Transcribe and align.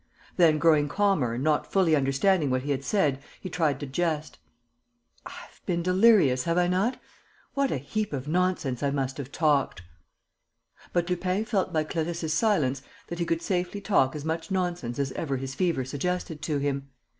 Then, 0.35 0.57
growing 0.57 0.87
calmer 0.89 1.35
and 1.35 1.43
not 1.43 1.71
fully 1.71 1.95
understanding 1.95 2.49
what 2.49 2.63
he 2.63 2.71
had 2.71 2.83
said, 2.83 3.21
he 3.39 3.49
tried 3.51 3.79
to 3.81 3.85
jest: 3.85 4.39
"I 5.27 5.29
have 5.29 5.61
been 5.67 5.83
delirious, 5.83 6.45
have 6.45 6.57
I 6.57 6.67
not? 6.67 6.99
What 7.53 7.69
a 7.69 7.77
heap 7.77 8.11
of 8.11 8.27
nonsense 8.27 8.81
I 8.81 8.89
must 8.89 9.17
have 9.19 9.31
talked!" 9.31 9.83
But 10.91 11.07
Lupin 11.07 11.45
felt 11.45 11.71
by 11.71 11.83
Clarisse's 11.83 12.33
silence 12.33 12.81
that 13.09 13.19
he 13.19 13.25
could 13.25 13.43
safely 13.43 13.79
talk 13.79 14.15
as 14.15 14.25
much 14.25 14.49
nonsense 14.49 14.97
as 14.97 15.11
ever 15.11 15.37
his 15.37 15.53
fever 15.53 15.85
suggested 15.85 16.41
to 16.41 16.57
him. 16.57 16.87